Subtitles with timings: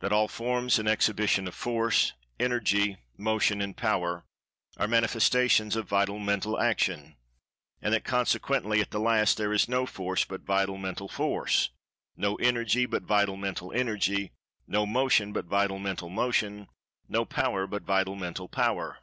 [0.00, 4.26] —That All forms and exhibition of Force, Energy, Motion and Power
[4.76, 7.16] are manifestations of Vital Mental Action.
[7.80, 11.70] And that, consequently, at the last there is no Force but Vital Mental Force;
[12.14, 14.32] no Energy but Vital Mental Energy;
[14.66, 16.68] no Motion but Vital Mental Motion;
[17.08, 18.98] no Power but Vital Mental Power.